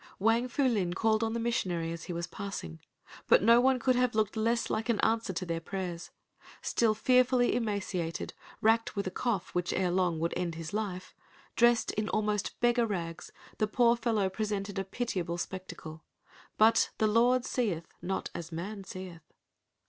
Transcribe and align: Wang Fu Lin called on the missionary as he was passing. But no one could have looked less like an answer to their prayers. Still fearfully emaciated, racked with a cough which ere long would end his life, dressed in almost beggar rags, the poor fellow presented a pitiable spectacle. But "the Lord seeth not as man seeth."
Wang 0.17 0.47
Fu 0.47 0.63
Lin 0.63 0.95
called 0.95 1.23
on 1.23 1.33
the 1.33 1.39
missionary 1.39 1.91
as 1.91 2.05
he 2.05 2.11
was 2.13 2.25
passing. 2.25 2.79
But 3.27 3.43
no 3.43 3.61
one 3.61 3.77
could 3.77 3.95
have 3.95 4.15
looked 4.15 4.35
less 4.35 4.67
like 4.71 4.89
an 4.89 4.99
answer 5.01 5.31
to 5.31 5.45
their 5.45 5.59
prayers. 5.59 6.09
Still 6.63 6.95
fearfully 6.95 7.53
emaciated, 7.55 8.33
racked 8.61 8.95
with 8.95 9.05
a 9.05 9.11
cough 9.11 9.53
which 9.53 9.71
ere 9.71 9.91
long 9.91 10.17
would 10.17 10.33
end 10.35 10.55
his 10.55 10.73
life, 10.73 11.13
dressed 11.55 11.91
in 11.91 12.09
almost 12.09 12.59
beggar 12.59 12.87
rags, 12.87 13.31
the 13.59 13.67
poor 13.67 13.95
fellow 13.95 14.27
presented 14.27 14.79
a 14.79 14.83
pitiable 14.83 15.37
spectacle. 15.37 16.03
But 16.57 16.89
"the 16.97 17.05
Lord 17.05 17.45
seeth 17.45 17.85
not 18.01 18.31
as 18.33 18.51
man 18.51 18.83
seeth." 18.83 19.21